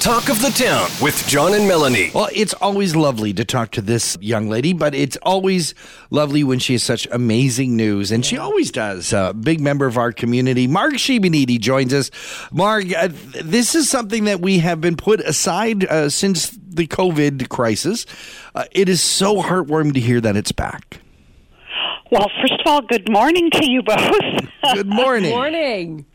Talk 0.00 0.28
of 0.28 0.42
the 0.42 0.50
Town 0.54 0.90
with 1.00 1.26
John 1.26 1.54
and 1.54 1.66
Melanie. 1.66 2.10
Well, 2.14 2.28
it's 2.32 2.52
always 2.54 2.94
lovely 2.94 3.32
to 3.34 3.44
talk 3.44 3.70
to 3.72 3.80
this 3.80 4.18
young 4.20 4.48
lady, 4.50 4.72
but 4.72 4.94
it's 4.94 5.16
always 5.22 5.74
lovely 6.10 6.44
when 6.44 6.58
she 6.58 6.74
has 6.74 6.82
such 6.82 7.06
amazing 7.10 7.76
news, 7.76 8.12
and 8.12 8.24
she 8.24 8.36
always 8.36 8.70
does. 8.70 9.12
A 9.12 9.32
big 9.32 9.60
member 9.60 9.86
of 9.86 9.96
our 9.96 10.12
community, 10.12 10.66
Marg 10.66 10.94
Scheben-Edey, 10.94 11.58
joins 11.58 11.94
us. 11.94 12.10
Marg, 12.52 12.92
uh, 12.92 13.08
this 13.42 13.74
is 13.74 13.88
something 13.88 14.24
that 14.24 14.40
we 14.40 14.58
have 14.58 14.80
been 14.80 14.96
put 14.96 15.20
aside 15.20 15.84
uh, 15.86 16.10
since 16.10 16.50
the 16.50 16.86
COVID 16.86 17.48
crisis. 17.48 18.04
Uh, 18.54 18.64
it 18.72 18.88
is 18.88 19.00
so 19.00 19.42
heartwarming 19.42 19.94
to 19.94 20.00
hear 20.00 20.20
that 20.20 20.36
it's 20.36 20.52
back. 20.52 21.00
Well, 22.10 22.30
first 22.42 22.60
of 22.60 22.66
all, 22.66 22.82
good 22.82 23.10
morning 23.10 23.50
to 23.52 23.70
you 23.70 23.82
both. 23.82 23.98
Good 24.74 24.86
morning. 24.86 25.30
Good 25.30 25.36
morning. 25.36 26.06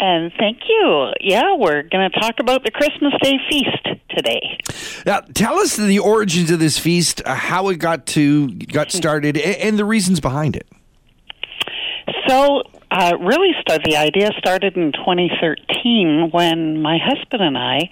And 0.00 0.32
thank 0.38 0.58
you. 0.68 1.12
Yeah, 1.20 1.54
we're 1.56 1.82
going 1.82 2.10
to 2.10 2.20
talk 2.20 2.34
about 2.40 2.64
the 2.64 2.70
Christmas 2.70 3.12
Day 3.22 3.38
feast 3.50 4.00
today. 4.10 4.58
Now, 5.04 5.20
tell 5.20 5.58
us 5.58 5.76
the 5.76 5.98
origins 5.98 6.50
of 6.50 6.58
this 6.58 6.78
feast, 6.78 7.22
uh, 7.24 7.34
how 7.34 7.68
it 7.68 7.76
got 7.76 8.06
to 8.08 8.48
got 8.48 8.90
started, 8.92 9.36
a- 9.36 9.64
and 9.64 9.78
the 9.78 9.84
reasons 9.84 10.20
behind 10.20 10.56
it. 10.56 10.66
So, 12.26 12.62
uh, 12.90 13.12
really, 13.20 13.48
the 13.84 13.96
idea 13.96 14.30
started 14.38 14.76
in 14.76 14.92
2013 14.92 16.30
when 16.32 16.80
my 16.80 16.98
husband 16.98 17.42
and 17.42 17.56
I 17.56 17.90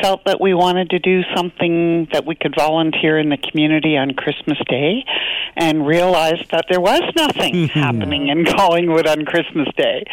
felt 0.00 0.24
that 0.24 0.40
we 0.40 0.54
wanted 0.54 0.90
to 0.90 0.98
do 0.98 1.22
something 1.34 2.08
that 2.12 2.26
we 2.26 2.34
could 2.34 2.54
volunteer 2.56 3.18
in 3.18 3.28
the 3.28 3.36
community 3.36 3.96
on 3.96 4.14
Christmas 4.14 4.58
Day 4.68 5.04
and 5.56 5.86
realized 5.86 6.50
that 6.50 6.64
there 6.68 6.80
was 6.80 7.02
nothing 7.16 7.68
happening 7.68 8.28
in 8.28 8.44
Collingwood 8.44 9.06
on 9.06 9.24
Christmas 9.24 9.68
Day. 9.76 10.04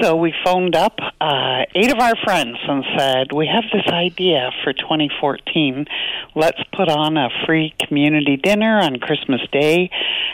So 0.00 0.16
we 0.16 0.34
phoned 0.44 0.76
up 0.76 0.98
uh, 1.20 1.64
eight 1.74 1.90
of 1.90 1.98
our 1.98 2.14
friends 2.22 2.58
and 2.66 2.84
said, 2.98 3.32
We 3.32 3.46
have 3.46 3.64
this 3.72 3.90
idea 3.92 4.50
for 4.62 4.72
2014. 4.72 5.86
Let's 6.34 6.60
put 6.76 6.88
on 6.88 7.16
a 7.16 7.28
free 7.46 7.74
community 7.86 8.36
dinner 8.36 8.80
on 8.80 8.98
Christmas 8.98 9.40
Day. 9.52 9.90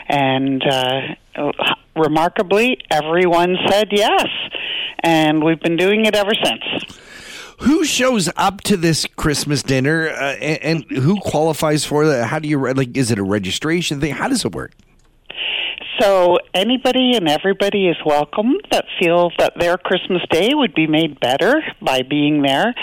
And 0.09 0.63
uh, 0.63 1.53
remarkably, 2.01 2.77
everyone 2.89 3.55
said 3.69 3.89
yes. 3.91 4.27
And 5.03 5.43
we've 5.43 5.59
been 5.59 5.77
doing 5.77 6.05
it 6.05 6.15
ever 6.15 6.33
since. 6.43 6.63
Who 7.59 7.85
shows 7.85 8.29
up 8.37 8.61
to 8.61 8.77
this 8.77 9.05
Christmas 9.15 9.61
dinner, 9.61 10.09
uh, 10.09 10.35
and, 10.41 10.87
and 10.89 10.97
who 10.97 11.19
qualifies 11.19 11.85
for 11.85 12.07
that? 12.07 12.25
How 12.25 12.39
do 12.39 12.47
you 12.47 12.73
like? 12.73 12.97
Is 12.97 13.11
it 13.11 13.19
a 13.19 13.23
registration 13.23 14.01
thing? 14.01 14.13
How 14.13 14.27
does 14.27 14.43
it 14.45 14.51
work? 14.51 14.71
So 16.01 16.39
anybody 16.55 17.13
and 17.13 17.29
everybody 17.29 17.87
is 17.87 17.95
welcome 18.03 18.55
that 18.71 18.85
feels 18.99 19.33
that 19.37 19.53
their 19.59 19.77
Christmas 19.77 20.23
day 20.31 20.49
would 20.51 20.73
be 20.73 20.87
made 20.87 21.19
better 21.19 21.61
by 21.79 22.01
being 22.01 22.41
there. 22.41 22.73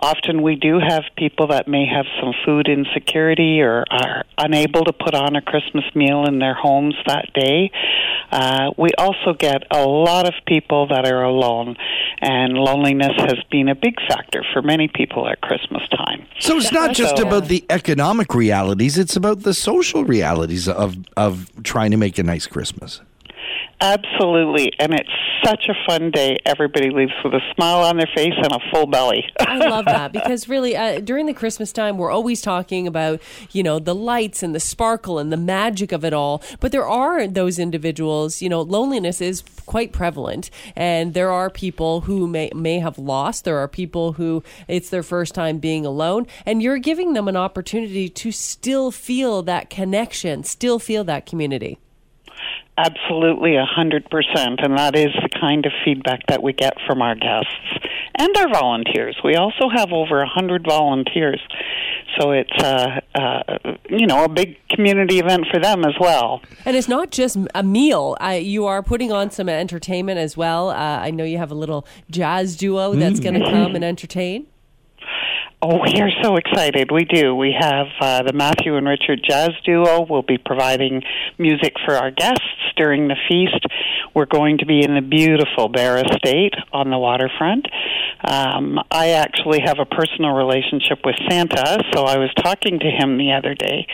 Often 0.00 0.42
we 0.42 0.54
do 0.54 0.78
have 0.78 1.02
people 1.16 1.48
that 1.48 1.66
may 1.66 1.86
have 1.92 2.06
some 2.20 2.32
food 2.46 2.68
insecurity 2.68 3.62
or 3.62 3.84
are 3.90 4.24
unable 4.38 4.84
to 4.84 4.92
put 4.92 5.16
on 5.16 5.34
a 5.34 5.42
Christmas 5.42 5.86
meal 5.96 6.24
in 6.26 6.38
their 6.38 6.54
homes 6.54 6.94
that 7.08 7.32
day. 7.34 7.72
Uh, 8.30 8.70
we 8.78 8.90
also 8.96 9.34
get 9.36 9.64
a 9.72 9.84
lot 9.84 10.28
of 10.28 10.34
people 10.46 10.86
that 10.86 11.04
are 11.04 11.24
alone, 11.24 11.74
and 12.20 12.52
loneliness 12.52 13.16
has 13.16 13.42
been 13.50 13.68
a 13.68 13.74
big 13.74 13.96
factor 14.08 14.44
for 14.52 14.62
many 14.62 14.86
people 14.86 15.28
at 15.28 15.40
Christmas 15.40 15.82
time. 15.88 16.27
So 16.40 16.56
it's 16.56 16.72
not 16.72 16.94
just 16.94 17.18
about 17.18 17.48
the 17.48 17.64
economic 17.68 18.34
realities; 18.34 18.96
it's 18.98 19.16
about 19.16 19.42
the 19.42 19.54
social 19.54 20.04
realities 20.04 20.68
of 20.68 20.96
of 21.16 21.50
trying 21.62 21.90
to 21.90 21.96
make 21.96 22.18
a 22.18 22.22
nice 22.22 22.46
Christmas. 22.46 23.00
Absolutely, 23.80 24.72
and 24.80 24.92
it's 24.92 25.08
such 25.44 25.68
a 25.68 25.74
fun 25.86 26.10
day. 26.10 26.36
Everybody 26.44 26.90
leaves 26.90 27.12
with 27.22 27.32
a 27.32 27.40
smile 27.54 27.84
on 27.84 27.96
their 27.96 28.08
face 28.14 28.34
and 28.36 28.52
a 28.52 28.58
full 28.72 28.86
belly. 28.86 29.24
I 29.40 29.56
love 29.58 29.84
that 29.84 30.12
because 30.12 30.48
really, 30.48 30.76
uh, 30.76 30.98
during 30.98 31.26
the 31.26 31.34
Christmas 31.34 31.72
time, 31.72 31.96
we're 31.96 32.10
always 32.10 32.42
talking 32.42 32.88
about, 32.88 33.20
you 33.52 33.62
know, 33.62 33.78
the 33.78 33.94
lights 33.94 34.42
and 34.42 34.52
the 34.52 34.60
sparkle 34.60 35.20
and 35.20 35.32
the 35.32 35.36
magic 35.36 35.92
of 35.92 36.04
it 36.04 36.12
all. 36.12 36.42
But 36.58 36.72
there 36.72 36.88
are 36.88 37.28
those 37.28 37.60
individuals, 37.60 38.42
you 38.42 38.48
know, 38.48 38.62
loneliness 38.62 39.20
is 39.20 39.44
quite 39.66 39.92
prevalent. 39.92 40.50
And 40.74 41.14
there 41.14 41.30
are 41.30 41.48
people 41.48 42.02
who 42.02 42.26
may, 42.26 42.50
may 42.54 42.80
have 42.80 42.98
lost. 42.98 43.44
There 43.44 43.58
are 43.58 43.68
people 43.68 44.14
who 44.14 44.42
it's 44.66 44.90
their 44.90 45.04
first 45.04 45.34
time 45.34 45.58
being 45.58 45.86
alone. 45.86 46.26
And 46.44 46.62
you're 46.62 46.78
giving 46.78 47.12
them 47.12 47.28
an 47.28 47.36
opportunity 47.36 48.08
to 48.08 48.32
still 48.32 48.90
feel 48.90 49.42
that 49.42 49.70
connection, 49.70 50.42
still 50.42 50.80
feel 50.80 51.04
that 51.04 51.26
community. 51.26 51.78
Absolutely, 52.78 53.56
a 53.56 53.64
hundred 53.64 54.08
percent, 54.08 54.60
and 54.62 54.78
that 54.78 54.94
is 54.94 55.08
the 55.20 55.28
kind 55.40 55.66
of 55.66 55.72
feedback 55.84 56.20
that 56.28 56.44
we 56.44 56.52
get 56.52 56.74
from 56.86 57.02
our 57.02 57.16
guests 57.16 57.50
and 58.14 58.36
our 58.36 58.48
volunteers. 58.48 59.16
We 59.24 59.34
also 59.34 59.68
have 59.68 59.92
over 59.92 60.20
a 60.22 60.28
hundred 60.28 60.64
volunteers, 60.64 61.40
so 62.16 62.30
it's 62.30 62.62
uh, 62.62 63.00
uh, 63.16 63.74
you 63.90 64.06
know 64.06 64.22
a 64.22 64.28
big 64.28 64.58
community 64.68 65.18
event 65.18 65.46
for 65.52 65.58
them 65.58 65.84
as 65.84 65.94
well. 65.98 66.40
And 66.64 66.76
it's 66.76 66.86
not 66.86 67.10
just 67.10 67.36
a 67.52 67.64
meal. 67.64 68.16
Uh, 68.20 68.38
you 68.40 68.66
are 68.66 68.80
putting 68.80 69.10
on 69.10 69.32
some 69.32 69.48
entertainment 69.48 70.20
as 70.20 70.36
well. 70.36 70.70
Uh, 70.70 70.74
I 70.74 71.10
know 71.10 71.24
you 71.24 71.38
have 71.38 71.50
a 71.50 71.56
little 71.56 71.84
jazz 72.12 72.56
duo 72.56 72.94
that's 72.94 73.18
going 73.18 73.34
to 73.34 73.50
come 73.50 73.74
and 73.74 73.84
entertain. 73.84 74.46
Oh, 75.60 75.80
we 75.82 76.00
are 76.00 76.10
so 76.22 76.36
excited. 76.36 76.92
We 76.92 77.04
do. 77.04 77.34
We 77.34 77.52
have 77.58 77.86
uh, 78.00 78.22
the 78.22 78.32
Matthew 78.32 78.76
and 78.76 78.86
Richard 78.86 79.20
Jazz 79.28 79.50
Duo 79.64 80.06
We'll 80.08 80.22
be 80.22 80.38
providing 80.38 81.02
music 81.36 81.72
for 81.84 81.96
our 81.96 82.12
guests 82.12 82.44
during 82.76 83.08
the 83.08 83.16
feast. 83.28 83.66
We're 84.14 84.26
going 84.26 84.58
to 84.58 84.66
be 84.66 84.84
in 84.84 84.94
the 84.94 85.00
beautiful 85.00 85.68
Bear 85.68 85.96
Estate 85.98 86.54
on 86.72 86.90
the 86.90 86.98
waterfront. 86.98 87.66
Um, 88.24 88.78
I 88.92 89.10
actually 89.10 89.60
have 89.64 89.78
a 89.80 89.84
personal 89.84 90.30
relationship 90.30 91.00
with 91.04 91.16
Santa, 91.28 91.78
so 91.92 92.04
I 92.04 92.18
was 92.18 92.30
talking 92.40 92.78
to 92.78 92.86
him 92.86 93.18
the 93.18 93.32
other 93.32 93.54
day. 93.54 93.86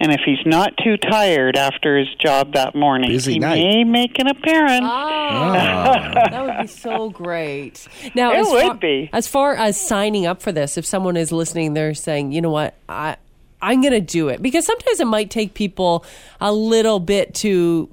And 0.00 0.10
if 0.12 0.20
he's 0.26 0.44
not 0.44 0.72
too 0.82 0.96
tired 0.96 1.56
after 1.56 1.98
his 1.98 2.08
job 2.20 2.54
that 2.54 2.74
morning, 2.74 3.10
Busy 3.10 3.34
he 3.34 3.38
night. 3.38 3.62
may 3.62 3.84
make 3.84 4.18
an 4.18 4.26
appearance. 4.26 4.80
that 4.86 6.42
would 6.44 6.62
be 6.62 6.66
so 6.66 7.10
great. 7.10 7.86
Now, 8.16 8.32
It 8.32 8.38
as 8.40 8.48
would 8.50 8.62
far, 8.62 8.74
be. 8.74 9.08
As 9.12 9.28
far 9.28 9.54
as 9.54 9.80
signing 9.80 10.26
up 10.26 10.42
for 10.42 10.50
this, 10.50 10.76
if 10.76 10.84
someone 10.84 11.11
is 11.16 11.32
listening, 11.32 11.74
they're 11.74 11.94
saying, 11.94 12.32
you 12.32 12.40
know 12.40 12.50
what, 12.50 12.74
I 12.88 13.16
I'm 13.60 13.80
going 13.80 13.92
to 13.92 14.00
do 14.00 14.28
it 14.28 14.42
because 14.42 14.66
sometimes 14.66 14.98
it 14.98 15.06
might 15.06 15.30
take 15.30 15.54
people 15.54 16.04
a 16.40 16.52
little 16.52 16.98
bit 16.98 17.32
to 17.36 17.88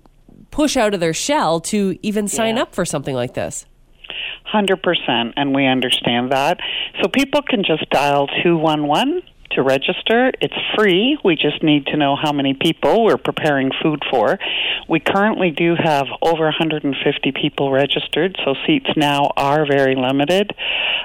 push 0.50 0.76
out 0.76 0.96
of 0.96 1.00
their 1.00 1.14
shell 1.14 1.60
to 1.62 1.98
even 2.02 2.28
sign 2.28 2.56
Yeah. 2.56 2.64
up 2.64 2.74
for 2.74 2.86
something 2.86 3.14
like 3.16 3.36
this. 3.36 3.66
Hundred 4.46 4.82
percent, 4.82 5.34
and 5.36 5.54
we 5.54 5.68
understand 5.68 6.32
that. 6.32 6.60
So 7.02 7.08
people 7.08 7.44
can 7.44 7.64
just 7.64 7.88
dial 7.92 8.28
two 8.42 8.58
one 8.58 8.88
one 8.88 9.22
to 9.60 9.64
register. 9.64 10.32
It's 10.42 10.56
free. 10.78 11.18
We 11.24 11.36
just 11.36 11.62
need 11.64 11.88
to 11.88 11.98
know 11.98 12.16
how 12.16 12.32
many 12.32 12.54
people 12.54 13.04
we're 13.04 13.18
preparing 13.18 13.72
food 13.84 14.02
for. 14.10 14.40
We 14.88 15.00
currently 15.00 15.52
do 15.52 15.76
have 15.78 16.08
over 16.22 16.44
150 16.46 17.32
people 17.34 17.72
registered, 17.72 18.38
so 18.46 18.56
seats 18.66 18.90
now 18.96 19.32
are 19.36 19.66
very 19.68 19.96
limited. 19.96 20.56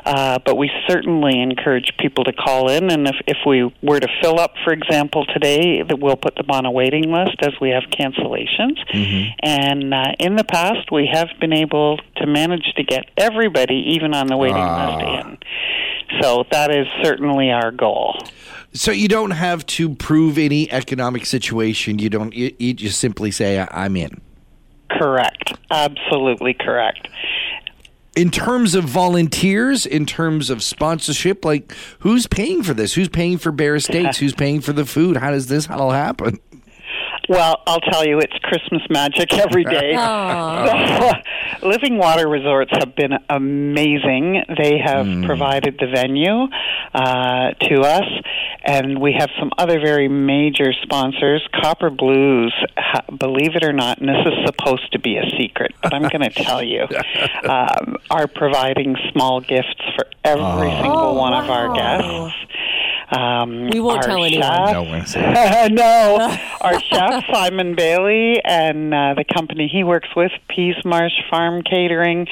Uh, 0.05 0.39
but 0.45 0.57
we 0.57 0.71
certainly 0.87 1.41
encourage 1.41 1.93
people 1.99 2.25
to 2.25 2.33
call 2.33 2.71
in, 2.71 2.91
and 2.91 3.07
if, 3.09 3.17
if 3.27 3.39
we 3.47 3.73
were 3.83 3.99
to 4.01 4.09
fill 4.23 4.39
up, 4.39 4.55
for 4.65 4.73
example, 4.73 5.25
today, 5.27 5.83
that 5.83 5.99
we'll 5.99 6.17
put 6.17 6.37
them 6.37 6.51
on 6.51 6.65
a 6.67 6.71
waiting 6.71 7.11
list 7.11 7.37
as 7.43 7.53
we 7.61 7.71
have 7.71 7.83
cancellations. 7.91 8.79
And 9.43 9.93
uh, 9.93 10.13
in 10.21 10.37
the 10.37 10.45
past, 10.45 10.93
we 10.93 11.09
have 11.13 11.29
been 11.41 11.53
able 11.53 11.99
to 12.17 12.27
manage 12.27 12.73
to 12.77 12.85
get 12.85 13.07
everybody, 13.17 13.95
even 13.95 14.15
on 14.15 14.29
the 14.29 14.37
waiting 14.37 14.57
Ah. 14.57 14.97
list, 14.97 15.27
in. 15.27 15.39
So 16.21 16.45
that 16.51 16.71
is 16.71 16.87
certainly 17.03 17.51
our 17.51 17.71
goal. 17.71 18.17
So 18.73 18.91
you 18.91 19.09
don't 19.09 19.31
have 19.33 19.65
to 19.67 19.95
prove 19.95 20.37
any 20.39 20.71
economic 20.71 21.27
situation. 21.27 21.99
You 21.99 22.11
don't. 22.11 22.35
You, 22.35 22.55
you 22.59 22.75
just 22.75 22.99
simply 22.99 23.31
say, 23.31 23.61
"I- 23.61 23.69
"I'm 23.71 23.97
in." 23.97 24.21
Correct. 24.91 25.55
Absolutely 25.71 26.55
correct. 26.55 27.09
In 28.17 28.31
terms 28.31 28.75
of 28.77 28.85
volunteers, 28.85 29.87
in 29.87 30.07
terms 30.07 30.51
of 30.51 30.63
sponsorship, 30.63 31.45
like 31.45 31.75
who's 32.01 32.27
paying 32.27 32.63
for 32.63 32.75
this? 32.75 32.95
Who's 32.95 33.09
paying 33.09 33.39
for 33.39 33.51
Bear 33.51 33.75
Estates? 33.75 34.19
who's 34.19 34.35
paying 34.35 34.61
for 34.61 34.73
the 34.73 34.85
food? 34.87 35.17
How 35.17 35.31
does 35.31 35.49
this 35.49 35.69
all 35.69 35.91
happen? 35.91 36.39
Well, 37.29 37.63
I'll 37.67 37.81
tell 37.81 38.05
you, 38.07 38.19
it's 38.19 38.37
Christmas 38.43 38.83
magic 38.91 39.33
every 39.35 39.65
day. 39.77 39.95
Living 41.63 41.97
Water 41.99 42.29
Resorts 42.29 42.71
have 42.73 42.95
been 42.95 43.13
amazing. 43.31 44.43
They 44.59 44.79
have 44.79 45.07
provided 45.25 45.77
the 45.79 45.87
venue 45.87 46.47
uh, 46.93 47.51
to 47.53 47.81
us, 47.81 48.05
and 48.65 49.01
we 49.01 49.15
have 49.19 49.31
some 49.39 49.51
other 49.59 49.81
very 49.81 50.09
major 50.09 50.73
sponsors. 50.83 51.47
Copper 51.63 51.91
Blues, 51.91 52.55
ha- 52.77 53.05
believe 53.19 53.57
it 53.57 53.65
or 53.65 53.73
not, 53.73 53.99
and 53.99 54.09
this 54.09 54.27
is 54.27 54.47
supposed 54.47 54.93
to 54.93 54.99
be 54.99 55.17
a 55.17 55.25
secret, 55.39 55.75
but 55.83 55.95
I'm 55.95 56.03
going 56.03 56.21
to 56.29 56.31
tell 56.31 56.63
you, 56.63 56.87
um, 57.45 57.97
are 58.11 58.27
providing 58.27 58.97
small 59.13 59.41
gifts 59.41 59.81
for 59.97 60.07
every 60.25 60.71
single 60.71 60.95
Oh, 61.05 61.13
one 61.15 61.33
of 61.35 61.51
our 61.51 61.75
guests. 61.75 62.35
Um, 63.19 63.69
We 63.73 63.81
won't 63.81 63.99
our 63.99 64.03
tell 64.03 64.25
anyone. 64.25 64.43
chef- 64.43 64.73
No, 64.73 64.83
we're 64.83 65.05
saying- 65.05 65.75
no, 65.75 66.37
our 66.61 66.81
chef 66.81 67.25
Simon 67.33 67.75
Bailey 67.75 68.41
and 68.45 68.93
uh, 68.93 69.15
the 69.17 69.25
company 69.25 69.69
he 69.69 69.85
works 69.85 70.09
with, 70.17 70.33
Peas 70.49 70.77
Marsh 70.85 71.13
Farm 71.31 71.63
Catering, 71.63 72.27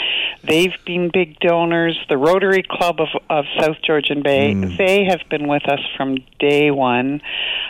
they've 0.44 0.74
been 0.86 1.10
big 1.12 1.38
donors. 1.40 1.98
The 2.08 2.16
Rotary 2.16 2.62
Club 2.68 3.00
of, 3.00 3.08
of 3.30 3.44
South 3.60 3.76
Georgian 3.84 4.22
Bay, 4.22 4.54
they 4.76 5.04
have 5.04 5.20
been 5.30 5.48
with 5.48 5.68
us 5.68 5.80
from 5.96 6.18
day 6.38 6.70
one. 6.70 7.20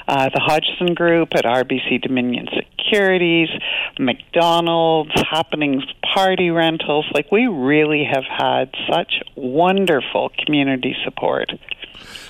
Uh, 0.08 0.28
the 0.34 0.40
Hodgson 0.40 0.94
Group 0.94 1.28
at 1.34 1.44
RBC 1.44 2.02
Dominion 2.02 2.48
Securities, 2.78 3.48
McDonald's, 3.98 5.12
Happenings 5.30 5.84
Party 6.14 6.50
Rentals. 6.50 7.06
Like 7.14 7.30
we 7.32 7.46
really 7.46 8.04
have 8.04 8.24
had 8.24 8.70
such 8.90 9.22
wonderful 9.36 10.30
community 10.44 10.94
support. 11.04 11.52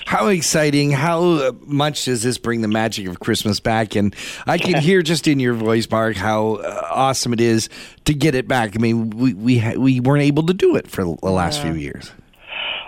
How 0.05 0.27
exciting! 0.27 0.91
How 0.91 1.51
much 1.61 2.05
does 2.05 2.23
this 2.23 2.37
bring 2.37 2.61
the 2.61 2.67
magic 2.67 3.07
of 3.07 3.19
Christmas 3.19 3.59
back? 3.59 3.95
And 3.95 4.15
I 4.45 4.57
can 4.57 4.81
hear 4.81 5.01
just 5.03 5.27
in 5.27 5.39
your 5.39 5.53
voice, 5.53 5.89
Marg, 5.89 6.17
how 6.17 6.55
uh, 6.55 6.87
awesome 6.91 7.33
it 7.33 7.41
is 7.41 7.69
to 8.05 8.13
get 8.13 8.35
it 8.35 8.47
back. 8.47 8.75
I 8.75 8.79
mean, 8.79 9.09
we 9.11 9.33
we 9.33 9.77
we 9.77 9.99
weren't 9.99 10.23
able 10.23 10.45
to 10.47 10.53
do 10.53 10.75
it 10.75 10.87
for 10.87 11.03
the 11.03 11.31
last 11.31 11.61
few 11.61 11.73
years. 11.73 12.11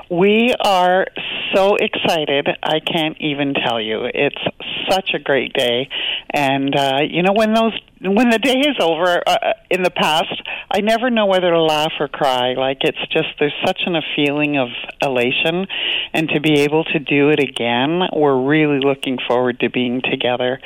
We 0.09 0.53
are 0.63 1.07
so 1.53 1.75
excited. 1.75 2.47
I 2.63 2.79
can't 2.79 3.17
even 3.19 3.53
tell 3.53 3.79
you. 3.79 4.05
It's 4.13 4.41
such 4.89 5.13
a 5.13 5.19
great 5.19 5.53
day, 5.53 5.89
and 6.31 6.75
uh, 6.75 6.99
you 7.07 7.23
know 7.23 7.33
when 7.33 7.53
those 7.53 7.73
when 8.01 8.29
the 8.29 8.39
day 8.39 8.59
is 8.59 8.75
over. 8.79 9.21
Uh, 9.25 9.53
in 9.69 9.81
the 9.83 9.91
past, 9.91 10.41
I 10.71 10.81
never 10.81 11.09
know 11.09 11.25
whether 11.25 11.49
to 11.49 11.61
laugh 11.61 11.93
or 11.99 12.07
cry. 12.07 12.53
Like 12.53 12.79
it's 12.81 12.99
just 13.09 13.27
there's 13.39 13.53
such 13.65 13.81
an, 13.85 13.95
a 13.95 14.01
feeling 14.15 14.57
of 14.57 14.69
elation, 15.01 15.67
and 16.13 16.29
to 16.29 16.39
be 16.39 16.61
able 16.61 16.83
to 16.85 16.99
do 16.99 17.29
it 17.29 17.39
again, 17.39 18.03
we're 18.13 18.41
really 18.41 18.79
looking 18.79 19.17
forward 19.27 19.59
to 19.61 19.69
being 19.69 20.01
together 20.01 20.59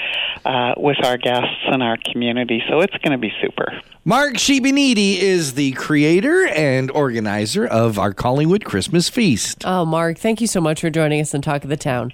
uh, 0.45 0.73
with 0.77 1.03
our 1.03 1.17
guests 1.17 1.63
and 1.65 1.81
our 1.81 1.97
community. 1.97 2.61
So 2.69 2.81
it's 2.81 2.97
going 2.97 3.13
to 3.13 3.17
be 3.17 3.31
super. 3.41 3.81
Marg 4.05 4.35
Scheben-Edey 4.35 5.17
is 5.17 5.53
the 5.53 5.71
creator 5.73 6.47
and 6.47 6.89
organizer 6.91 7.65
of 7.65 7.99
our 7.99 8.13
Collingwood 8.13 8.63
Christmas 8.63 9.09
Feast. 9.09 9.63
Oh, 9.65 9.85
Marg, 9.85 10.17
thank 10.17 10.39
you 10.41 10.47
so 10.47 10.61
much 10.61 10.68
for 10.77 10.91
joining 10.91 11.21
us 11.21 11.33
on 11.33 11.41
Talk 11.41 11.63
of 11.63 11.69
the 11.69 11.77
Town. 11.77 12.11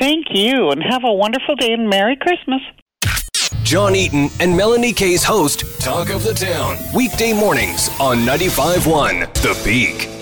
Thank 0.00 0.26
you, 0.30 0.70
and 0.70 0.82
have 0.82 1.04
a 1.04 1.12
wonderful 1.12 1.54
day 1.54 1.72
and 1.72 1.88
Merry 1.88 2.16
Christmas. 2.16 2.60
John 3.62 3.94
Eaton 3.94 4.30
and 4.40 4.56
Melanie 4.56 4.92
Kay's 4.92 5.22
host, 5.22 5.64
Talk 5.80 6.10
of 6.10 6.24
the 6.24 6.34
Town. 6.34 6.76
Weekday 6.94 7.32
mornings 7.32 7.90
on 8.00 8.18
95.1 8.18 9.32
The 9.34 9.60
Peak. 9.64 10.17